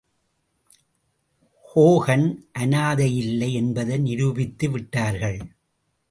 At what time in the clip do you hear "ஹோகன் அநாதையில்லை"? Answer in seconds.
1.61-3.53